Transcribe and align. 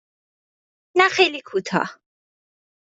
نه 0.97 1.07
خیلی 1.09 1.41
کوتاه. 1.41 1.89